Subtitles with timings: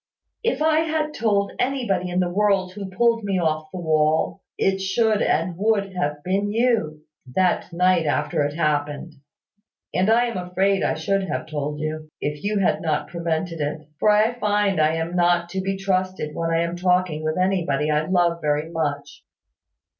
[0.43, 4.81] If I had told anybody in the world who pulled me off the wall, it
[4.81, 7.01] should and would have been you,
[7.35, 9.13] that night after it happened:
[9.93, 13.89] and I am afraid I should have told you, if you had not prevented it:
[13.99, 17.91] for I find I am not to be trusted when I am talking with anybody
[17.91, 19.23] I love very much.